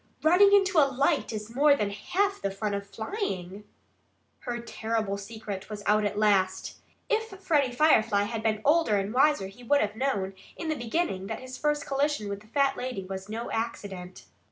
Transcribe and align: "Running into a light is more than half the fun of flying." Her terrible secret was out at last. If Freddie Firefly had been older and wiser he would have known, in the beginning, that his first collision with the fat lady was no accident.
"Running 0.23 0.51
into 0.51 0.79
a 0.79 0.89
light 0.91 1.31
is 1.31 1.53
more 1.53 1.75
than 1.75 1.91
half 1.91 2.41
the 2.41 2.49
fun 2.49 2.73
of 2.73 2.87
flying." 2.89 3.65
Her 4.39 4.57
terrible 4.59 5.15
secret 5.15 5.69
was 5.69 5.83
out 5.85 6.03
at 6.05 6.17
last. 6.17 6.77
If 7.07 7.39
Freddie 7.39 7.71
Firefly 7.71 8.23
had 8.23 8.41
been 8.41 8.61
older 8.65 8.97
and 8.97 9.13
wiser 9.13 9.45
he 9.45 9.63
would 9.63 9.79
have 9.79 9.95
known, 9.95 10.33
in 10.55 10.69
the 10.69 10.75
beginning, 10.75 11.27
that 11.27 11.39
his 11.39 11.55
first 11.55 11.85
collision 11.85 12.29
with 12.29 12.39
the 12.39 12.47
fat 12.47 12.77
lady 12.77 13.05
was 13.05 13.29
no 13.29 13.51
accident. 13.51 14.25